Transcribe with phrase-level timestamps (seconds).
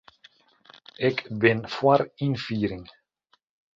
[1.09, 2.85] Ik bin foar ynfiering.